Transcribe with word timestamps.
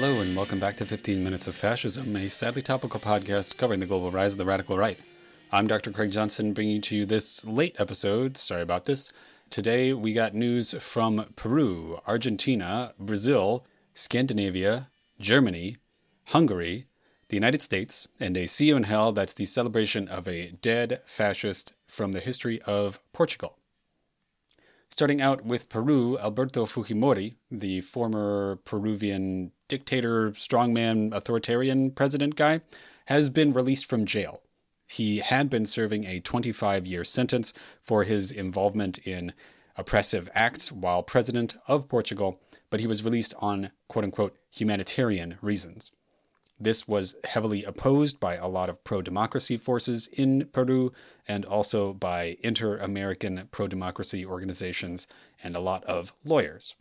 Hello, 0.00 0.22
and 0.22 0.34
welcome 0.34 0.58
back 0.58 0.76
to 0.76 0.86
15 0.86 1.22
Minutes 1.22 1.46
of 1.46 1.54
Fascism, 1.54 2.16
a 2.16 2.30
sadly 2.30 2.62
topical 2.62 2.98
podcast 2.98 3.58
covering 3.58 3.80
the 3.80 3.86
global 3.86 4.10
rise 4.10 4.32
of 4.32 4.38
the 4.38 4.46
radical 4.46 4.78
right. 4.78 4.98
I'm 5.52 5.66
Dr. 5.66 5.90
Craig 5.90 6.10
Johnson, 6.10 6.54
bringing 6.54 6.80
to 6.80 6.96
you 6.96 7.04
this 7.04 7.44
late 7.44 7.76
episode. 7.78 8.38
Sorry 8.38 8.62
about 8.62 8.84
this. 8.84 9.12
Today, 9.50 9.92
we 9.92 10.14
got 10.14 10.32
news 10.32 10.72
from 10.80 11.26
Peru, 11.36 12.00
Argentina, 12.06 12.94
Brazil, 12.98 13.66
Scandinavia, 13.92 14.88
Germany, 15.20 15.76
Hungary, 16.28 16.86
the 17.28 17.36
United 17.36 17.60
States, 17.60 18.08
and 18.18 18.38
a 18.38 18.46
See 18.46 18.68
You 18.68 18.76
in 18.76 18.84
Hell 18.84 19.12
that's 19.12 19.34
the 19.34 19.44
celebration 19.44 20.08
of 20.08 20.26
a 20.26 20.52
dead 20.62 21.02
fascist 21.04 21.74
from 21.86 22.12
the 22.12 22.20
history 22.20 22.58
of 22.62 23.00
Portugal. 23.12 23.58
Starting 24.90 25.22
out 25.22 25.44
with 25.44 25.68
Peru, 25.68 26.18
Alberto 26.18 26.66
Fujimori, 26.66 27.36
the 27.50 27.80
former 27.80 28.58
Peruvian 28.64 29.52
dictator, 29.68 30.32
strongman, 30.32 31.14
authoritarian 31.14 31.92
president 31.92 32.34
guy, 32.34 32.60
has 33.06 33.28
been 33.28 33.52
released 33.52 33.86
from 33.86 34.04
jail. 34.04 34.42
He 34.86 35.18
had 35.18 35.48
been 35.48 35.64
serving 35.64 36.04
a 36.04 36.20
25 36.20 36.86
year 36.86 37.04
sentence 37.04 37.52
for 37.80 38.02
his 38.02 38.32
involvement 38.32 38.98
in 38.98 39.32
oppressive 39.76 40.28
acts 40.34 40.72
while 40.72 41.04
president 41.04 41.54
of 41.68 41.88
Portugal, 41.88 42.40
but 42.68 42.80
he 42.80 42.88
was 42.88 43.04
released 43.04 43.32
on 43.38 43.70
quote 43.88 44.04
unquote 44.04 44.36
humanitarian 44.50 45.38
reasons. 45.40 45.92
This 46.60 46.86
was 46.86 47.14
heavily 47.24 47.64
opposed 47.64 48.20
by 48.20 48.36
a 48.36 48.46
lot 48.46 48.68
of 48.68 48.84
pro 48.84 49.00
democracy 49.00 49.56
forces 49.56 50.08
in 50.08 50.46
Peru 50.52 50.92
and 51.26 51.46
also 51.46 51.94
by 51.94 52.36
inter 52.42 52.76
American 52.76 53.48
pro 53.50 53.66
democracy 53.66 54.26
organizations 54.26 55.06
and 55.42 55.56
a 55.56 55.60
lot 55.60 55.82
of 55.84 56.12
lawyers. 56.22 56.74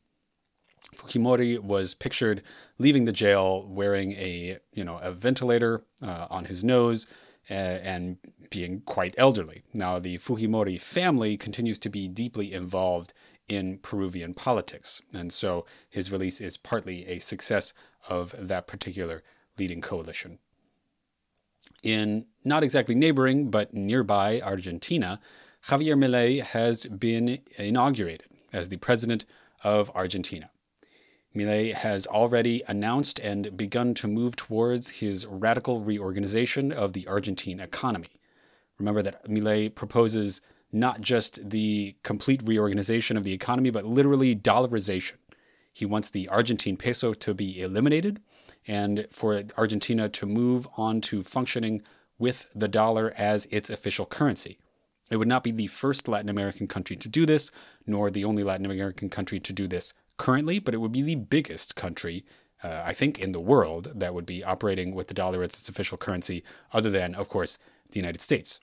Fujimori 0.93 1.59
was 1.59 1.93
pictured 1.93 2.41
leaving 2.77 3.05
the 3.05 3.13
jail 3.13 3.65
wearing 3.67 4.13
a 4.13 4.57
you 4.73 4.83
know 4.83 4.97
a 4.97 5.11
ventilator 5.11 5.81
uh, 6.01 6.27
on 6.29 6.45
his 6.45 6.63
nose 6.63 7.07
uh, 7.49 7.53
and 7.53 8.17
being 8.49 8.81
quite 8.81 9.15
elderly. 9.17 9.63
Now 9.73 9.99
the 9.99 10.17
Fujimori 10.17 10.81
family 10.81 11.37
continues 11.37 11.79
to 11.79 11.89
be 11.89 12.09
deeply 12.09 12.51
involved 12.53 13.13
in 13.47 13.77
Peruvian 13.77 14.33
politics, 14.33 15.01
and 15.13 15.31
so 15.31 15.65
his 15.89 16.11
release 16.11 16.41
is 16.41 16.57
partly 16.57 17.07
a 17.07 17.19
success 17.19 17.73
of 18.09 18.35
that 18.37 18.67
particular 18.67 19.23
leading 19.59 19.81
coalition. 19.81 20.39
In 21.83 22.25
not 22.43 22.63
exactly 22.63 22.95
neighboring, 22.95 23.51
but 23.51 23.73
nearby 23.73 24.41
Argentina, 24.41 25.19
Javier 25.67 25.97
Milei 25.97 26.41
has 26.41 26.85
been 26.85 27.39
inaugurated 27.57 28.27
as 28.51 28.69
the 28.69 28.77
president 28.77 29.25
of 29.63 29.91
Argentina. 29.93 30.49
Milei 31.35 31.73
has 31.73 32.07
already 32.07 32.63
announced 32.67 33.19
and 33.19 33.55
begun 33.55 33.93
to 33.93 34.07
move 34.07 34.35
towards 34.35 34.89
his 34.89 35.25
radical 35.27 35.79
reorganization 35.79 36.71
of 36.71 36.93
the 36.93 37.07
Argentine 37.07 37.59
economy. 37.59 38.09
Remember 38.79 39.01
that 39.01 39.27
Milei 39.29 39.73
proposes 39.73 40.41
not 40.71 41.01
just 41.01 41.49
the 41.49 41.95
complete 42.03 42.41
reorganization 42.43 43.17
of 43.17 43.23
the 43.23 43.33
economy, 43.33 43.69
but 43.69 43.85
literally 43.85 44.35
dollarization. 44.35 45.15
He 45.71 45.85
wants 45.85 46.09
the 46.09 46.27
Argentine 46.29 46.77
peso 46.77 47.13
to 47.13 47.33
be 47.33 47.61
eliminated 47.61 48.21
and 48.67 49.07
for 49.11 49.43
Argentina 49.57 50.09
to 50.09 50.25
move 50.25 50.67
on 50.77 51.01
to 51.01 51.23
functioning 51.23 51.81
with 52.17 52.49
the 52.53 52.67
dollar 52.67 53.13
as 53.17 53.45
its 53.45 53.69
official 53.69 54.05
currency. 54.05 54.59
It 55.09 55.17
would 55.17 55.27
not 55.27 55.43
be 55.43 55.51
the 55.51 55.67
first 55.67 56.07
Latin 56.07 56.29
American 56.29 56.67
country 56.67 56.95
to 56.97 57.09
do 57.09 57.25
this, 57.25 57.51
nor 57.87 58.11
the 58.11 58.25
only 58.25 58.43
Latin 58.43 58.65
American 58.65 59.09
country 59.09 59.39
to 59.39 59.53
do 59.53 59.67
this 59.67 59.93
currently, 60.17 60.59
but 60.59 60.73
it 60.73 60.77
would 60.77 60.91
be 60.91 61.01
the 61.01 61.15
biggest 61.15 61.75
country, 61.75 62.25
uh, 62.63 62.83
I 62.85 62.93
think, 62.93 63.17
in 63.17 63.31
the 63.31 63.39
world 63.39 63.93
that 63.95 64.13
would 64.13 64.25
be 64.25 64.43
operating 64.43 64.93
with 64.93 65.07
the 65.07 65.13
dollar 65.13 65.41
as 65.41 65.51
its 65.51 65.69
official 65.69 65.97
currency, 65.97 66.43
other 66.73 66.91
than, 66.91 67.15
of 67.15 67.29
course, 67.29 67.57
the 67.91 67.99
United 67.99 68.21
States. 68.21 68.59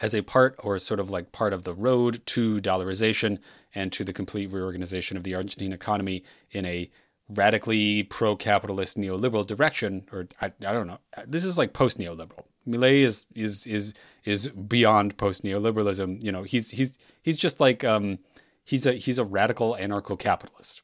As 0.00 0.14
a 0.14 0.22
part, 0.22 0.56
or 0.58 0.78
sort 0.78 1.00
of 1.00 1.10
like 1.10 1.32
part 1.32 1.52
of 1.52 1.64
the 1.64 1.74
road 1.74 2.22
to 2.26 2.60
dollarization 2.60 3.38
and 3.74 3.92
to 3.92 4.04
the 4.04 4.12
complete 4.12 4.50
reorganization 4.50 5.16
of 5.16 5.22
the 5.22 5.34
Argentine 5.34 5.72
economy 5.72 6.24
in 6.50 6.64
a 6.64 6.90
radically 7.34 8.04
pro-capitalist 8.04 8.96
neoliberal 8.96 9.46
direction, 9.46 10.04
or 10.12 10.28
I, 10.40 10.46
I 10.46 10.72
don't 10.72 10.86
know. 10.86 10.98
This 11.26 11.44
is 11.44 11.58
like 11.58 11.72
post-neoliberal. 11.72 12.46
Milei 12.66 13.02
is 13.02 13.26
is 13.34 13.66
is 13.66 13.94
is 14.24 14.48
beyond 14.48 15.16
post-neoliberalism. 15.16 16.22
You 16.22 16.32
know, 16.32 16.42
he's 16.42 16.70
he's 16.70 16.98
he's 17.22 17.36
just 17.36 17.60
like 17.60 17.84
um, 17.84 18.18
he's 18.64 18.86
a 18.86 18.92
he's 18.94 19.18
a 19.18 19.24
radical 19.24 19.76
anarcho-capitalist. 19.78 20.82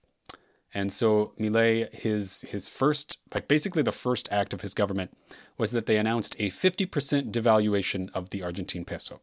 And 0.75 0.93
so 0.93 1.33
Milei, 1.41 1.93
his 1.95 2.43
his 2.43 2.69
first, 2.69 3.19
like 3.35 3.49
basically 3.49 3.83
the 3.83 3.93
first 3.93 4.29
act 4.31 4.53
of 4.53 4.61
his 4.61 4.75
government 4.75 5.17
was 5.57 5.71
that 5.71 5.87
they 5.87 5.97
announced 5.97 6.37
a 6.39 6.51
50% 6.51 7.33
devaluation 7.33 8.11
of 8.13 8.31
the 8.31 8.43
Argentine 8.43 8.85
peso. 8.85 9.21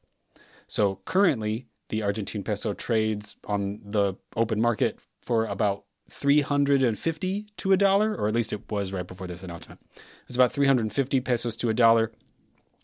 So 0.68 1.00
currently, 1.06 1.68
the 1.90 2.02
Argentine 2.02 2.44
peso 2.44 2.74
trades 2.74 3.36
on 3.46 3.80
the 3.84 4.16
open 4.36 4.60
market 4.60 5.00
for 5.22 5.46
about 5.46 5.86
350 6.10 7.48
to 7.58 7.72
a 7.72 7.78
dollar, 7.78 8.16
or 8.16 8.28
at 8.28 8.36
least 8.36 8.54
it 8.54 8.70
was 8.72 8.94
right 8.94 9.08
before 9.08 9.28
this 9.28 9.44
announcement. 9.44 9.82
It 9.96 10.28
was 10.28 10.36
about 10.36 10.52
350 10.52 11.20
pesos 11.22 11.56
to 11.58 11.70
a 11.70 11.74
dollar. 11.74 12.12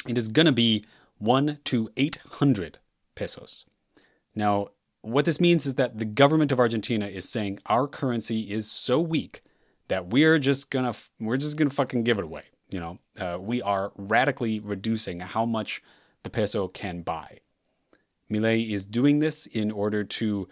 It 0.08 0.18
is 0.18 0.28
going 0.28 0.48
to 0.48 0.52
be 0.52 0.84
1 1.20 1.60
to 1.66 1.90
800 1.96 2.80
pesos. 3.16 3.66
Now, 4.34 4.70
what 5.02 5.26
this 5.26 5.40
means 5.40 5.66
is 5.66 5.76
that 5.76 5.98
the 5.98 6.06
government 6.06 6.52
of 6.52 6.60
Argentina 6.60 7.08
is 7.08 7.28
saying 7.28 7.60
our 7.66 7.88
currency 7.88 8.42
is 8.52 8.72
so 8.72 9.00
weak 9.00 9.42
that 9.88 10.08
we're 10.08 10.40
just 10.40 10.70
gonna 10.70 10.94
we're 11.20 11.38
just 11.38 11.58
gonna 11.58 11.70
fucking 11.70 12.04
give 12.04 12.18
it 12.18 12.24
away. 12.24 12.44
You 12.70 12.80
know, 12.80 13.00
uh, 13.20 13.38
we 13.40 13.62
are 13.62 13.92
radically 13.98 14.60
reducing 14.60 15.20
how 15.20 15.46
much 15.46 15.82
the 16.24 16.30
peso 16.30 16.68
can 16.68 17.02
buy. 17.02 17.40
Milei 18.32 18.72
is 18.72 18.86
doing 18.86 19.20
this 19.20 19.46
in 19.48 19.72
order 19.72 20.04
to 20.04 20.48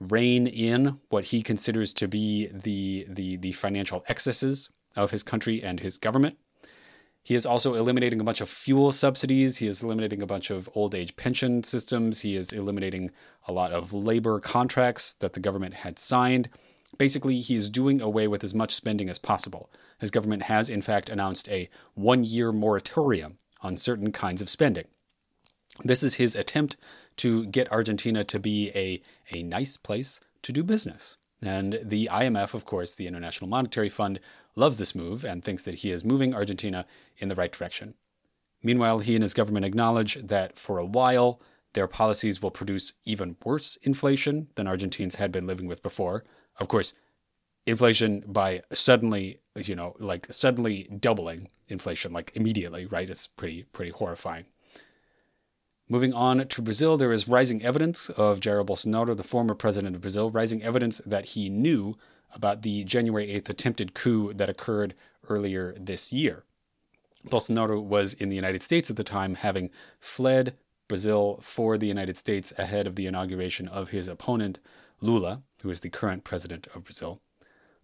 rein 0.00 0.46
in 0.46 0.98
what 1.08 1.26
he 1.26 1.42
considers 1.42 1.92
to 1.94 2.08
be 2.08 2.48
the, 2.48 3.06
the, 3.08 3.36
the 3.36 3.52
financial 3.52 4.04
excesses 4.08 4.68
of 4.94 5.10
his 5.10 5.22
country 5.22 5.62
and 5.62 5.80
his 5.80 5.98
government. 5.98 6.38
He 7.22 7.34
is 7.34 7.44
also 7.44 7.74
eliminating 7.74 8.20
a 8.20 8.24
bunch 8.24 8.40
of 8.40 8.48
fuel 8.48 8.92
subsidies. 8.92 9.56
He 9.56 9.66
is 9.66 9.82
eliminating 9.82 10.22
a 10.22 10.26
bunch 10.26 10.50
of 10.50 10.68
old 10.74 10.94
age 10.94 11.16
pension 11.16 11.64
systems. 11.64 12.20
He 12.20 12.36
is 12.36 12.52
eliminating 12.52 13.10
a 13.48 13.52
lot 13.52 13.72
of 13.72 13.92
labor 13.92 14.38
contracts 14.38 15.14
that 15.14 15.32
the 15.32 15.40
government 15.40 15.74
had 15.74 15.98
signed. 15.98 16.48
Basically, 16.98 17.40
he 17.40 17.56
is 17.56 17.68
doing 17.68 18.00
away 18.00 18.28
with 18.28 18.44
as 18.44 18.54
much 18.54 18.74
spending 18.74 19.10
as 19.10 19.18
possible. 19.18 19.70
His 19.98 20.12
government 20.12 20.44
has, 20.44 20.70
in 20.70 20.82
fact, 20.82 21.08
announced 21.08 21.48
a 21.48 21.68
one 21.94 22.22
year 22.22 22.52
moratorium 22.52 23.38
on 23.60 23.76
certain 23.76 24.12
kinds 24.12 24.40
of 24.40 24.48
spending. 24.48 24.86
This 25.82 26.04
is 26.04 26.14
his 26.14 26.36
attempt 26.36 26.76
to 27.16 27.46
get 27.46 27.70
Argentina 27.72 28.24
to 28.24 28.38
be 28.38 28.70
a, 28.74 29.02
a 29.34 29.42
nice 29.42 29.76
place 29.76 30.20
to 30.42 30.52
do 30.52 30.62
business. 30.62 31.16
And 31.42 31.78
the 31.82 32.08
IMF, 32.10 32.54
of 32.54 32.64
course, 32.64 32.94
the 32.94 33.06
International 33.06 33.48
Monetary 33.48 33.88
Fund, 33.88 34.20
loves 34.54 34.78
this 34.78 34.94
move 34.94 35.24
and 35.24 35.44
thinks 35.44 35.62
that 35.64 35.76
he 35.76 35.90
is 35.90 36.04
moving 36.04 36.34
Argentina 36.34 36.86
in 37.18 37.28
the 37.28 37.34
right 37.34 37.52
direction. 37.52 37.94
Meanwhile, 38.62 39.00
he 39.00 39.14
and 39.14 39.22
his 39.22 39.34
government 39.34 39.66
acknowledge 39.66 40.14
that 40.14 40.58
for 40.58 40.78
a 40.78 40.86
while, 40.86 41.40
their 41.74 41.86
policies 41.86 42.40
will 42.40 42.50
produce 42.50 42.94
even 43.04 43.36
worse 43.44 43.76
inflation 43.82 44.48
than 44.54 44.66
Argentines 44.66 45.16
had 45.16 45.30
been 45.30 45.46
living 45.46 45.66
with 45.66 45.82
before. 45.82 46.24
Of 46.58 46.68
course, 46.68 46.94
inflation 47.66 48.24
by 48.26 48.62
suddenly, 48.72 49.40
you 49.56 49.76
know, 49.76 49.94
like 49.98 50.26
suddenly 50.32 50.88
doubling 50.98 51.48
inflation, 51.68 52.12
like 52.12 52.32
immediately, 52.34 52.86
right? 52.86 53.10
It's 53.10 53.26
pretty, 53.26 53.64
pretty 53.64 53.90
horrifying. 53.90 54.46
Moving 55.88 56.12
on 56.12 56.48
to 56.48 56.62
Brazil, 56.62 56.96
there 56.96 57.12
is 57.12 57.28
rising 57.28 57.62
evidence 57.62 58.10
of 58.10 58.40
Jair 58.40 58.66
Bolsonaro, 58.66 59.16
the 59.16 59.22
former 59.22 59.54
president 59.54 59.94
of 59.94 60.02
Brazil, 60.02 60.32
rising 60.32 60.60
evidence 60.60 61.00
that 61.06 61.26
he 61.26 61.48
knew 61.48 61.96
about 62.34 62.62
the 62.62 62.82
January 62.82 63.28
8th 63.28 63.48
attempted 63.48 63.94
coup 63.94 64.32
that 64.34 64.48
occurred 64.48 64.94
earlier 65.28 65.76
this 65.78 66.12
year. 66.12 66.42
Bolsonaro 67.28 67.80
was 67.80 68.14
in 68.14 68.30
the 68.30 68.34
United 68.34 68.64
States 68.64 68.90
at 68.90 68.96
the 68.96 69.04
time, 69.04 69.36
having 69.36 69.70
fled 70.00 70.56
Brazil 70.88 71.38
for 71.40 71.78
the 71.78 71.86
United 71.86 72.16
States 72.16 72.52
ahead 72.58 72.88
of 72.88 72.96
the 72.96 73.06
inauguration 73.06 73.68
of 73.68 73.90
his 73.90 74.08
opponent, 74.08 74.58
Lula, 75.00 75.44
who 75.62 75.70
is 75.70 75.80
the 75.80 75.88
current 75.88 76.24
president 76.24 76.66
of 76.74 76.82
Brazil. 76.82 77.20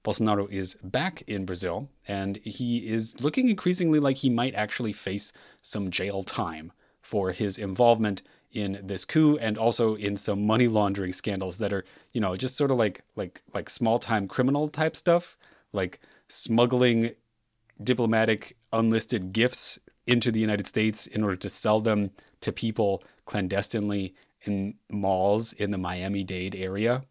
Bolsonaro 0.02 0.50
is 0.50 0.74
back 0.82 1.22
in 1.28 1.44
Brazil, 1.44 1.88
and 2.08 2.38
he 2.38 2.78
is 2.78 3.20
looking 3.20 3.48
increasingly 3.48 4.00
like 4.00 4.16
he 4.16 4.28
might 4.28 4.56
actually 4.56 4.92
face 4.92 5.32
some 5.60 5.88
jail 5.88 6.24
time 6.24 6.72
for 7.02 7.32
his 7.32 7.58
involvement 7.58 8.22
in 8.52 8.78
this 8.82 9.04
coup 9.04 9.36
and 9.38 9.58
also 9.58 9.94
in 9.94 10.16
some 10.16 10.46
money 10.46 10.68
laundering 10.68 11.12
scandals 11.12 11.58
that 11.58 11.72
are, 11.72 11.84
you 12.12 12.20
know, 12.20 12.36
just 12.36 12.56
sort 12.56 12.70
of 12.70 12.76
like 12.76 13.02
like 13.16 13.42
like 13.52 13.68
small 13.68 13.98
time 13.98 14.28
criminal 14.28 14.68
type 14.68 14.96
stuff, 14.96 15.36
like 15.72 15.98
smuggling 16.28 17.12
diplomatic 17.82 18.56
unlisted 18.72 19.32
gifts 19.32 19.78
into 20.06 20.30
the 20.30 20.40
United 20.40 20.66
States 20.66 21.06
in 21.06 21.22
order 21.22 21.36
to 21.36 21.48
sell 21.48 21.80
them 21.80 22.10
to 22.40 22.52
people 22.52 23.02
clandestinely 23.24 24.14
in 24.42 24.74
malls 24.90 25.52
in 25.52 25.70
the 25.70 25.78
Miami 25.78 26.24
Dade 26.24 26.54
area. 26.54 27.02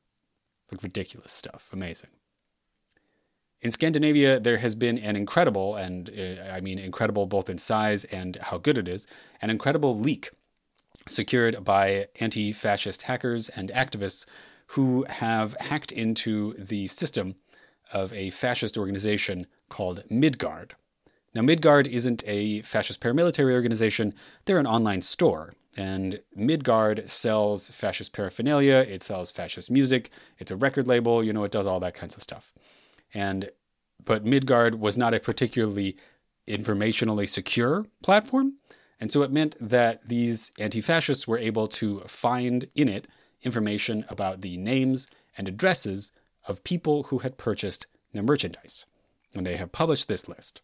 Like 0.71 0.83
ridiculous 0.83 1.31
stuff. 1.31 1.69
Amazing. 1.73 2.09
In 3.61 3.69
Scandinavia, 3.69 4.39
there 4.39 4.57
has 4.57 4.73
been 4.73 4.97
an 4.97 5.15
incredible, 5.15 5.75
and 5.75 6.09
uh, 6.09 6.51
I 6.51 6.61
mean 6.61 6.79
incredible 6.79 7.27
both 7.27 7.49
in 7.49 7.59
size 7.59 8.05
and 8.05 8.37
how 8.37 8.57
good 8.57 8.77
it 8.77 8.87
is, 8.87 9.05
an 9.41 9.51
incredible 9.51 9.97
leak 9.97 10.31
secured 11.07 11.63
by 11.63 12.07
anti 12.19 12.53
fascist 12.53 13.03
hackers 13.03 13.49
and 13.49 13.69
activists 13.69 14.25
who 14.67 15.05
have 15.09 15.55
hacked 15.59 15.91
into 15.91 16.53
the 16.57 16.87
system 16.87 17.35
of 17.93 18.11
a 18.13 18.29
fascist 18.31 18.77
organization 18.77 19.45
called 19.69 20.03
Midgard. 20.09 20.75
Now, 21.33 21.41
Midgard 21.41 21.87
isn't 21.87 22.23
a 22.25 22.61
fascist 22.61 22.99
paramilitary 22.99 23.53
organization, 23.53 24.13
they're 24.45 24.59
an 24.59 24.67
online 24.67 25.01
store. 25.01 25.53
And 25.77 26.19
Midgard 26.35 27.09
sells 27.09 27.69
fascist 27.69 28.11
paraphernalia, 28.11 28.85
it 28.89 29.03
sells 29.03 29.31
fascist 29.31 29.71
music, 29.71 30.09
it's 30.37 30.51
a 30.51 30.57
record 30.57 30.87
label, 30.87 31.23
you 31.23 31.31
know, 31.31 31.45
it 31.45 31.51
does 31.51 31.67
all 31.67 31.79
that 31.79 31.93
kinds 31.93 32.15
of 32.15 32.23
stuff. 32.23 32.51
And 33.13 33.49
but 34.03 34.25
Midgard 34.25 34.75
was 34.75 34.97
not 34.97 35.13
a 35.13 35.19
particularly 35.19 35.95
informationally 36.47 37.29
secure 37.29 37.85
platform. 38.01 38.55
And 38.99 39.11
so 39.11 39.23
it 39.23 39.31
meant 39.31 39.55
that 39.59 40.07
these 40.07 40.51
anti 40.59 40.81
fascists 40.81 41.27
were 41.27 41.37
able 41.37 41.67
to 41.67 42.01
find 42.01 42.67
in 42.75 42.87
it 42.87 43.07
information 43.41 44.05
about 44.09 44.41
the 44.41 44.57
names 44.57 45.07
and 45.37 45.47
addresses 45.47 46.11
of 46.47 46.63
people 46.63 47.03
who 47.03 47.19
had 47.19 47.37
purchased 47.37 47.87
their 48.13 48.23
merchandise. 48.23 48.85
And 49.35 49.45
they 49.45 49.55
have 49.55 49.71
published 49.71 50.07
this 50.07 50.27
list. 50.27 50.61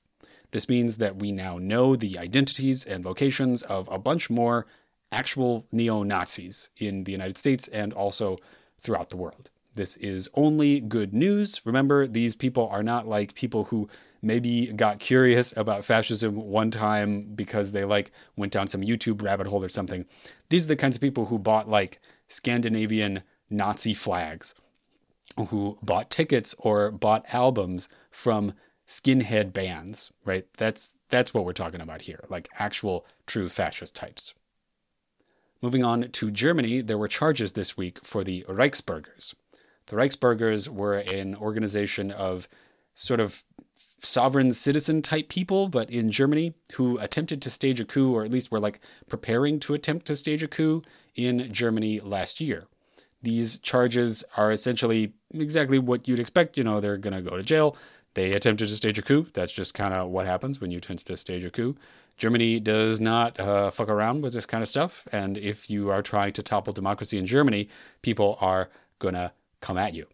This 0.51 0.69
means 0.69 0.97
that 0.97 1.17
we 1.17 1.31
now 1.31 1.57
know 1.57 1.95
the 1.95 2.17
identities 2.17 2.85
and 2.85 3.03
locations 3.03 3.63
of 3.63 3.87
a 3.91 3.99
bunch 3.99 4.29
more 4.29 4.65
actual 5.11 5.65
neo 5.71 6.03
Nazis 6.03 6.69
in 6.79 7.05
the 7.05 7.11
United 7.11 7.37
States 7.37 7.67
and 7.67 7.93
also 7.93 8.37
throughout 8.79 9.09
the 9.09 9.17
world. 9.17 9.49
This 9.77 9.95
is 9.97 10.27
only 10.33 10.79
good 10.79 11.13
news. 11.13 11.61
Remember, 11.63 12.07
these 12.07 12.35
people 12.35 12.67
are 12.69 12.83
not 12.83 13.07
like 13.07 13.35
people 13.35 13.65
who 13.65 13.87
maybe 14.23 14.67
got 14.67 14.99
curious 14.99 15.55
about 15.55 15.85
fascism 15.85 16.35
one 16.35 16.71
time 16.71 17.33
because 17.35 17.71
they 17.71 17.85
like 17.85 18.11
went 18.35 18.51
down 18.51 18.67
some 18.67 18.81
YouTube 18.81 19.21
rabbit 19.21 19.47
hole 19.47 19.63
or 19.63 19.69
something. 19.69 20.05
These 20.49 20.65
are 20.65 20.69
the 20.69 20.75
kinds 20.75 20.97
of 20.97 21.01
people 21.01 21.27
who 21.27 21.37
bought 21.37 21.69
like 21.69 22.01
Scandinavian 22.27 23.21
Nazi 23.51 23.93
flags, 23.93 24.55
who 25.49 25.77
bought 25.83 26.09
tickets 26.09 26.55
or 26.57 26.89
bought 26.89 27.25
albums 27.31 27.87
from 28.09 28.53
skinhead 28.87 29.53
bands, 29.53 30.11
right? 30.25 30.47
That's 30.57 30.93
that's 31.09 31.35
what 31.35 31.45
we're 31.45 31.53
talking 31.53 31.81
about 31.81 32.01
here, 32.01 32.23
like 32.29 32.49
actual 32.57 33.05
true 33.27 33.47
fascist 33.47 33.95
types. 33.95 34.33
Moving 35.61 35.83
on 35.83 36.09
to 36.09 36.31
Germany, 36.31 36.81
there 36.81 36.97
were 36.97 37.07
charges 37.07 37.51
this 37.51 37.77
week 37.77 38.03
for 38.03 38.23
the 38.23 38.43
Reichsbürgers. 38.49 39.35
The 39.87 39.95
Reichsbürgers 39.95 40.67
were 40.67 40.95
an 40.95 41.35
organization 41.35 42.11
of 42.11 42.47
sort 42.93 43.19
of 43.19 43.43
sovereign 44.01 44.53
citizen 44.53 45.01
type 45.01 45.29
people, 45.29 45.69
but 45.69 45.89
in 45.89 46.11
Germany, 46.11 46.53
who 46.73 46.97
attempted 46.99 47.41
to 47.41 47.49
stage 47.49 47.79
a 47.79 47.85
coup, 47.85 48.13
or 48.13 48.23
at 48.23 48.31
least 48.31 48.51
were 48.51 48.59
like 48.59 48.79
preparing 49.07 49.59
to 49.61 49.73
attempt 49.73 50.05
to 50.07 50.15
stage 50.15 50.43
a 50.43 50.47
coup 50.47 50.81
in 51.15 51.51
Germany 51.51 51.99
last 51.99 52.39
year. 52.39 52.65
These 53.21 53.57
charges 53.59 54.23
are 54.35 54.51
essentially 54.51 55.13
exactly 55.33 55.79
what 55.79 56.07
you'd 56.07 56.19
expect. 56.19 56.57
You 56.57 56.63
know, 56.63 56.79
they're 56.79 56.97
going 56.97 57.15
to 57.15 57.27
go 57.27 57.35
to 57.35 57.43
jail. 57.43 57.75
They 58.13 58.33
attempted 58.33 58.69
to 58.69 58.75
stage 58.75 58.99
a 58.99 59.01
coup. 59.01 59.27
That's 59.33 59.51
just 59.51 59.73
kind 59.73 59.93
of 59.93 60.09
what 60.09 60.25
happens 60.25 60.61
when 60.61 60.71
you 60.71 60.77
attempt 60.77 61.07
to 61.07 61.17
stage 61.17 61.43
a 61.43 61.49
coup. 61.49 61.75
Germany 62.17 62.59
does 62.59 62.99
not 62.99 63.39
uh, 63.39 63.69
fuck 63.69 63.89
around 63.89 64.21
with 64.21 64.33
this 64.33 64.45
kind 64.45 64.63
of 64.63 64.69
stuff. 64.69 65.07
And 65.11 65.37
if 65.37 65.69
you 65.69 65.89
are 65.91 66.01
trying 66.01 66.33
to 66.33 66.43
topple 66.43 66.73
democracy 66.73 67.17
in 67.17 67.25
Germany, 67.25 67.69
people 68.01 68.37
are 68.41 68.69
going 68.99 69.13
to 69.13 69.31
come 69.61 69.77
at 69.77 69.93
you. 69.93 70.07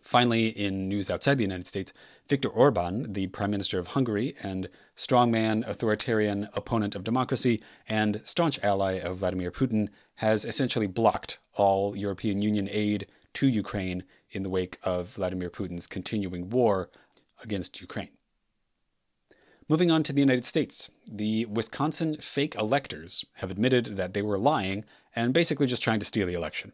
Finally, 0.00 0.48
in 0.48 0.86
news 0.88 1.08
outside 1.10 1.38
the 1.38 1.44
United 1.44 1.66
States, 1.66 1.92
Viktor 2.28 2.48
Orban, 2.48 3.14
the 3.14 3.26
Prime 3.28 3.50
Minister 3.50 3.78
of 3.78 3.88
Hungary 3.88 4.34
and 4.42 4.68
strongman, 4.96 5.66
authoritarian 5.66 6.48
opponent 6.52 6.94
of 6.94 7.04
democracy, 7.04 7.62
and 7.88 8.20
staunch 8.24 8.58
ally 8.62 8.98
of 8.98 9.18
Vladimir 9.18 9.50
Putin, 9.50 9.88
has 10.16 10.44
essentially 10.44 10.86
blocked 10.86 11.38
all 11.54 11.96
European 11.96 12.40
Union 12.40 12.68
aid 12.70 13.06
to 13.34 13.46
Ukraine 13.46 14.04
in 14.30 14.42
the 14.42 14.50
wake 14.50 14.78
of 14.82 15.08
Vladimir 15.08 15.50
Putin's 15.50 15.86
continuing 15.86 16.50
war 16.50 16.90
against 17.42 17.80
Ukraine. 17.80 18.10
Moving 19.68 19.90
on 19.90 20.02
to 20.02 20.12
the 20.12 20.20
United 20.20 20.44
States, 20.44 20.90
the 21.10 21.46
Wisconsin 21.46 22.18
fake 22.20 22.54
electors 22.56 23.24
have 23.36 23.50
admitted 23.50 23.96
that 23.96 24.12
they 24.12 24.20
were 24.20 24.38
lying 24.38 24.84
and 25.16 25.32
basically 25.32 25.66
just 25.66 25.82
trying 25.82 26.00
to 26.00 26.06
steal 26.06 26.26
the 26.26 26.34
election. 26.34 26.72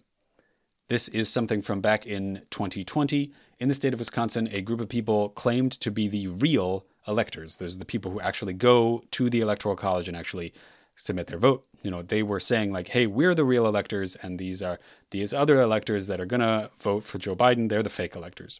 This 0.90 1.06
is 1.06 1.28
something 1.28 1.62
from 1.62 1.80
back 1.80 2.04
in 2.04 2.42
2020. 2.50 3.30
In 3.60 3.68
the 3.68 3.76
state 3.76 3.92
of 3.92 4.00
Wisconsin, 4.00 4.48
a 4.50 4.60
group 4.60 4.80
of 4.80 4.88
people 4.88 5.28
claimed 5.28 5.70
to 5.78 5.88
be 5.88 6.08
the 6.08 6.26
real 6.26 6.84
electors. 7.06 7.58
Those 7.58 7.76
are 7.76 7.78
the 7.78 7.84
people 7.84 8.10
who 8.10 8.20
actually 8.20 8.54
go 8.54 9.04
to 9.12 9.30
the 9.30 9.40
Electoral 9.40 9.76
College 9.76 10.08
and 10.08 10.16
actually 10.16 10.52
submit 10.96 11.28
their 11.28 11.38
vote. 11.38 11.64
You 11.84 11.92
know, 11.92 12.02
they 12.02 12.24
were 12.24 12.40
saying 12.40 12.72
like, 12.72 12.88
"Hey, 12.88 13.06
we're 13.06 13.36
the 13.36 13.44
real 13.44 13.68
electors, 13.68 14.16
and 14.16 14.36
these 14.36 14.64
are 14.64 14.80
these 15.10 15.32
other 15.32 15.60
electors 15.60 16.08
that 16.08 16.20
are 16.20 16.26
gonna 16.26 16.72
vote 16.80 17.04
for 17.04 17.18
Joe 17.18 17.36
Biden. 17.36 17.68
They're 17.68 17.84
the 17.84 17.88
fake 17.88 18.16
electors." 18.16 18.58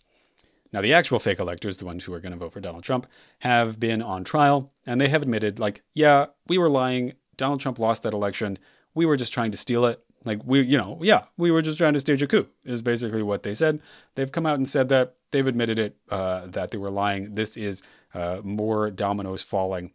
Now, 0.73 0.83
the 0.83 0.95
actual 0.95 1.19
fake 1.19 1.41
electors, 1.41 1.79
the 1.79 1.85
ones 1.85 2.05
who 2.05 2.15
are 2.15 2.21
going 2.21 2.31
to 2.31 2.39
vote 2.39 2.53
for 2.53 2.61
Donald 2.61 2.85
Trump, 2.85 3.09
have 3.41 3.81
been 3.81 4.01
on 4.01 4.23
trial, 4.23 4.71
and 4.87 5.01
they 5.01 5.09
have 5.09 5.23
admitted, 5.23 5.59
like, 5.59 5.83
"Yeah, 5.95 6.27
we 6.47 6.59
were 6.59 6.71
lying. 6.71 7.15
Donald 7.37 7.59
Trump 7.61 7.81
lost 7.81 8.05
that 8.05 8.15
election. 8.15 8.57
We 8.95 9.05
were 9.05 9.17
just 9.17 9.33
trying 9.33 9.51
to 9.51 9.57
steal 9.57 9.85
it. 9.85 10.05
Like, 10.25 10.41
we, 10.45 10.61
you 10.63 10.77
know, 10.77 10.99
yeah, 11.03 11.25
we 11.37 11.51
were 11.51 11.63
just 11.63 11.79
trying 11.79 11.95
to 11.95 12.01
stage 12.01 12.23
a 12.23 12.27
coup." 12.27 12.49
Is 12.65 12.83
basically 12.83 13.23
what 13.23 13.43
they 13.43 13.55
said. 13.55 13.81
They've 14.15 14.31
come 14.31 14.47
out 14.47 14.57
and 14.57 14.69
said 14.69 14.89
that 14.91 15.17
they've 15.31 15.47
admitted 15.47 15.79
it, 15.79 15.97
uh, 16.11 16.47
that 16.47 16.71
they 16.71 16.79
were 16.79 16.91
lying. 16.91 17.33
This 17.33 17.57
is 17.57 17.83
uh, 18.15 18.41
more 18.45 18.91
dominoes 18.91 19.43
falling 19.43 19.93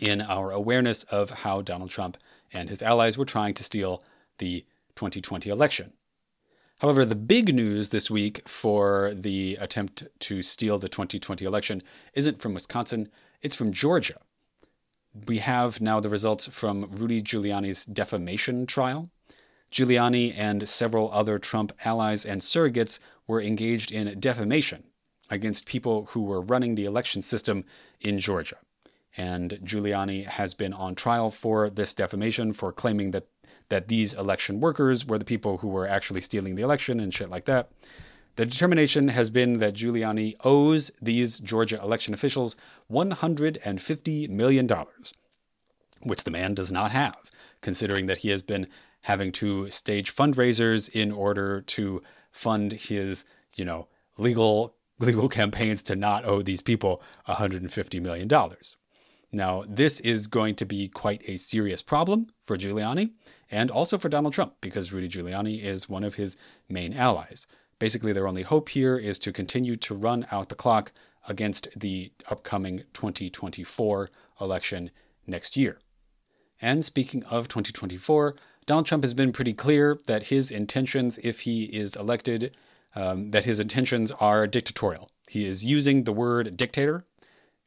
in 0.00 0.20
our 0.22 0.50
awareness 0.50 1.02
of 1.04 1.30
how 1.30 1.60
Donald 1.60 1.90
Trump 1.90 2.16
and 2.52 2.68
his 2.68 2.82
allies 2.82 3.18
were 3.18 3.24
trying 3.24 3.54
to 3.54 3.64
steal 3.64 4.02
the 4.38 4.64
2020 4.96 5.50
election. 5.50 5.92
However, 6.80 7.04
the 7.04 7.14
big 7.14 7.54
news 7.54 7.90
this 7.90 8.10
week 8.10 8.48
for 8.48 9.12
the 9.14 9.56
attempt 9.60 10.04
to 10.20 10.42
steal 10.42 10.78
the 10.78 10.88
2020 10.88 11.44
election 11.44 11.82
isn't 12.14 12.40
from 12.40 12.54
Wisconsin, 12.54 13.08
it's 13.42 13.54
from 13.54 13.72
Georgia. 13.72 14.20
We 15.26 15.38
have 15.38 15.80
now 15.80 16.00
the 16.00 16.08
results 16.08 16.46
from 16.48 16.90
Rudy 16.90 17.22
Giuliani's 17.22 17.84
defamation 17.84 18.66
trial. 18.66 19.10
Giuliani 19.74 20.32
and 20.36 20.68
several 20.68 21.10
other 21.12 21.40
Trump 21.40 21.72
allies 21.84 22.24
and 22.24 22.40
surrogates 22.40 23.00
were 23.26 23.42
engaged 23.42 23.90
in 23.90 24.20
defamation 24.20 24.84
against 25.28 25.66
people 25.66 26.06
who 26.10 26.22
were 26.22 26.40
running 26.40 26.76
the 26.76 26.84
election 26.84 27.22
system 27.22 27.64
in 28.00 28.20
Georgia. 28.20 28.58
And 29.16 29.58
Giuliani 29.64 30.26
has 30.26 30.54
been 30.54 30.72
on 30.72 30.94
trial 30.94 31.32
for 31.32 31.68
this 31.68 31.92
defamation 31.92 32.52
for 32.52 32.72
claiming 32.72 33.10
that 33.10 33.26
that 33.70 33.88
these 33.88 34.12
election 34.12 34.60
workers 34.60 35.06
were 35.06 35.18
the 35.18 35.24
people 35.24 35.58
who 35.58 35.68
were 35.68 35.88
actually 35.88 36.20
stealing 36.20 36.54
the 36.54 36.62
election 36.62 37.00
and 37.00 37.12
shit 37.12 37.30
like 37.30 37.46
that. 37.46 37.70
The 38.36 38.46
determination 38.46 39.08
has 39.08 39.30
been 39.30 39.58
that 39.58 39.74
Giuliani 39.74 40.36
owes 40.44 40.92
these 41.00 41.40
Georgia 41.40 41.80
election 41.82 42.12
officials 42.12 42.56
$150 42.92 44.28
million, 44.28 44.68
which 46.02 46.24
the 46.24 46.30
man 46.30 46.54
does 46.54 46.70
not 46.70 46.90
have, 46.90 47.16
considering 47.62 48.06
that 48.06 48.18
he 48.18 48.28
has 48.28 48.42
been 48.42 48.68
having 49.04 49.30
to 49.32 49.70
stage 49.70 50.14
fundraisers 50.14 50.88
in 50.88 51.12
order 51.12 51.60
to 51.60 52.02
fund 52.30 52.72
his, 52.72 53.24
you 53.54 53.64
know, 53.64 53.86
legal 54.18 54.74
legal 54.98 55.28
campaigns 55.28 55.82
to 55.82 55.96
not 55.96 56.24
owe 56.24 56.40
these 56.40 56.62
people 56.62 57.02
$150 57.28 58.00
million. 58.00 58.28
Now, 59.32 59.64
this 59.68 59.98
is 60.00 60.28
going 60.28 60.54
to 60.56 60.64
be 60.64 60.88
quite 60.88 61.28
a 61.28 61.36
serious 61.36 61.82
problem 61.82 62.28
for 62.42 62.56
Giuliani 62.56 63.10
and 63.50 63.70
also 63.70 63.98
for 63.98 64.08
Donald 64.08 64.32
Trump 64.32 64.54
because 64.60 64.92
Rudy 64.92 65.08
Giuliani 65.08 65.60
is 65.60 65.88
one 65.88 66.04
of 66.04 66.14
his 66.14 66.36
main 66.68 66.92
allies. 66.94 67.48
Basically, 67.80 68.12
their 68.12 68.28
only 68.28 68.42
hope 68.42 68.68
here 68.68 68.96
is 68.96 69.18
to 69.18 69.32
continue 69.32 69.76
to 69.76 69.94
run 69.94 70.26
out 70.30 70.48
the 70.48 70.54
clock 70.54 70.92
against 71.28 71.68
the 71.76 72.12
upcoming 72.30 72.84
2024 72.94 74.10
election 74.40 74.90
next 75.26 75.56
year. 75.56 75.80
And 76.60 76.84
speaking 76.84 77.24
of 77.24 77.48
2024, 77.48 78.36
Donald 78.66 78.86
Trump 78.86 79.04
has 79.04 79.14
been 79.14 79.32
pretty 79.32 79.52
clear 79.52 80.00
that 80.06 80.24
his 80.24 80.50
intentions, 80.50 81.18
if 81.18 81.40
he 81.40 81.64
is 81.64 81.96
elected, 81.96 82.56
um, 82.94 83.30
that 83.32 83.44
his 83.44 83.60
intentions 83.60 84.10
are 84.12 84.46
dictatorial. 84.46 85.10
He 85.28 85.46
is 85.46 85.64
using 85.64 86.04
the 86.04 86.12
word 86.12 86.56
dictator 86.56 87.04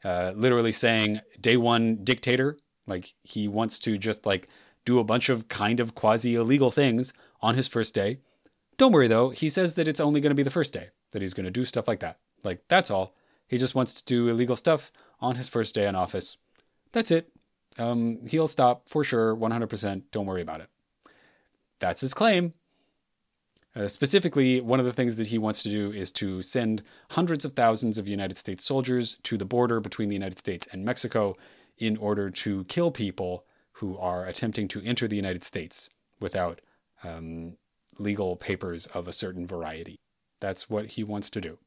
uh, 0.04 0.34
literally 0.36 0.72
saying 0.72 1.22
day 1.40 1.58
one 1.58 2.04
dictator. 2.04 2.58
Like 2.86 3.14
he 3.24 3.48
wants 3.48 3.80
to 3.80 3.98
just 3.98 4.26
like 4.26 4.48
do 4.86 5.00
a 5.00 5.04
bunch 5.04 5.30
of 5.30 5.48
kind 5.50 5.80
of 5.80 5.96
quasi 5.96 6.36
illegal 6.36 6.72
things 6.72 7.14
on 7.42 7.56
his 7.56 7.68
first 7.68 7.94
day. 7.94 8.20
Don't 8.78 8.92
worry 8.92 9.08
though, 9.08 9.30
he 9.30 9.50
says 9.50 9.74
that 9.74 9.88
it's 9.88 10.00
only 10.00 10.22
going 10.22 10.32
to 10.32 10.36
be 10.36 10.44
the 10.44 10.50
first 10.50 10.72
day 10.72 10.90
that 11.12 11.22
he's 11.22 11.34
going 11.34 11.46
to 11.46 11.52
do 11.52 11.66
stuff 11.66 11.88
like 11.88 12.00
that. 12.00 12.20
Like 12.44 12.62
that's 12.68 12.92
all. 12.92 13.16
He 13.48 13.58
just 13.58 13.76
wants 13.76 13.94
to 13.96 14.06
do 14.06 14.28
illegal 14.28 14.56
stuff 14.56 14.92
on 15.20 15.36
his 15.36 15.50
first 15.50 15.74
day 15.74 15.88
in 15.88 15.96
office. 15.96 16.38
That's 16.92 17.12
it. 17.12 17.30
Um, 17.78 18.26
he'll 18.28 18.48
stop 18.48 18.90
for 18.90 19.04
sure, 19.04 19.36
100%. 19.36 20.04
Don't 20.12 20.26
worry 20.26 20.42
about 20.42 20.62
it. 20.62 20.70
That's 21.80 22.02
his 22.02 22.14
claim. 22.14 22.54
Uh, 23.76 23.88
specifically, 23.88 24.60
one 24.60 24.80
of 24.80 24.88
the 24.88 24.94
things 24.94 25.18
that 25.18 25.28
he 25.28 25.38
wants 25.38 25.62
to 25.62 25.70
do 25.70 25.92
is 25.92 26.12
to 26.12 26.42
send 26.42 26.82
hundreds 27.12 27.46
of 27.46 27.54
thousands 27.54 28.00
of 28.00 28.08
United 28.08 28.36
States 28.36 28.64
soldiers 28.66 29.18
to 29.22 29.38
the 29.38 29.46
border 29.46 29.80
between 29.80 30.10
the 30.10 30.16
United 30.16 30.40
States 30.40 30.68
and 30.72 30.84
Mexico 30.84 31.36
in 31.78 31.96
order 31.98 32.32
to 32.32 32.64
kill 32.66 32.90
people 32.90 33.46
who 33.74 33.96
are 33.98 34.26
attempting 34.26 34.68
to 34.68 34.82
enter 34.84 35.08
the 35.08 35.16
United 35.16 35.44
States 35.44 35.92
without 36.20 36.60
um, 37.04 37.58
legal 38.00 38.36
papers 38.36 38.88
of 38.88 39.08
a 39.08 39.14
certain 39.14 39.46
variety. 39.46 40.00
That's 40.40 40.70
what 40.70 40.88
he 40.88 41.04
wants 41.04 41.30
to 41.32 41.42
do. 41.42 41.60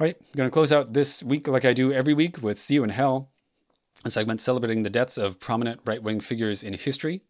All 0.00 0.06
right, 0.06 0.16
I'm 0.18 0.36
going 0.36 0.48
to 0.48 0.52
close 0.52 0.72
out 0.72 0.92
this 0.92 1.22
week 1.22 1.46
like 1.46 1.64
I 1.64 1.72
do 1.72 1.92
every 1.92 2.14
week 2.14 2.42
with 2.42 2.58
See 2.58 2.74
You 2.74 2.82
in 2.82 2.90
Hell, 2.90 3.30
a 4.04 4.10
segment 4.10 4.40
celebrating 4.40 4.82
the 4.82 4.90
deaths 4.90 5.16
of 5.16 5.38
prominent 5.38 5.80
right 5.84 6.02
wing 6.02 6.18
figures 6.18 6.64
in 6.64 6.74
history. 6.74 7.22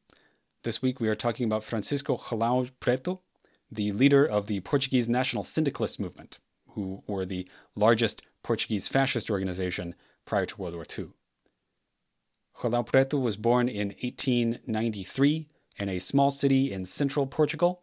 This 0.64 0.80
week 0.80 1.00
we 1.00 1.08
are 1.08 1.16
talking 1.16 1.44
about 1.44 1.64
Francisco 1.64 2.16
Rolão 2.16 2.70
Preto, 2.78 3.18
the 3.68 3.90
leader 3.90 4.24
of 4.24 4.46
the 4.46 4.60
Portuguese 4.60 5.08
National 5.08 5.42
Syndicalist 5.42 5.98
movement, 5.98 6.38
who 6.68 7.02
were 7.08 7.24
the 7.24 7.48
largest 7.74 8.22
Portuguese 8.44 8.86
fascist 8.86 9.28
organization 9.28 9.96
prior 10.24 10.46
to 10.46 10.56
World 10.60 10.76
War 10.76 10.86
II. 10.96 11.08
Rolão 12.60 12.86
Preto 12.86 13.18
was 13.18 13.36
born 13.36 13.68
in 13.68 13.88
1893 13.88 15.48
in 15.78 15.88
a 15.88 15.98
small 15.98 16.30
city 16.30 16.72
in 16.72 16.86
central 16.86 17.26
Portugal. 17.26 17.82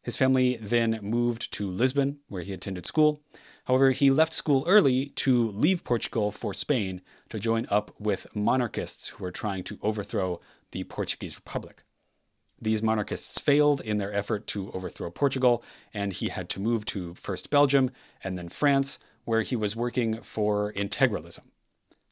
His 0.00 0.14
family 0.14 0.56
then 0.62 1.00
moved 1.02 1.52
to 1.54 1.68
Lisbon, 1.68 2.20
where 2.28 2.42
he 2.42 2.52
attended 2.52 2.86
school. 2.86 3.20
However, 3.64 3.90
he 3.90 4.12
left 4.12 4.32
school 4.32 4.62
early 4.68 5.06
to 5.16 5.50
leave 5.50 5.82
Portugal 5.82 6.30
for 6.30 6.54
Spain 6.54 7.00
to 7.30 7.40
join 7.40 7.66
up 7.68 7.90
with 7.98 8.28
monarchists 8.32 9.08
who 9.08 9.24
were 9.24 9.32
trying 9.32 9.64
to 9.64 9.78
overthrow 9.82 10.40
the 10.70 10.84
Portuguese 10.84 11.34
Republic. 11.34 11.82
These 12.62 12.80
monarchists 12.80 13.40
failed 13.40 13.80
in 13.80 13.98
their 13.98 14.14
effort 14.14 14.46
to 14.48 14.70
overthrow 14.70 15.10
Portugal, 15.10 15.64
and 15.92 16.12
he 16.12 16.28
had 16.28 16.48
to 16.50 16.60
move 16.60 16.84
to 16.86 17.14
first 17.14 17.50
Belgium 17.50 17.90
and 18.22 18.38
then 18.38 18.48
France, 18.48 19.00
where 19.24 19.42
he 19.42 19.56
was 19.56 19.74
working 19.74 20.20
for 20.22 20.72
integralism. 20.74 21.46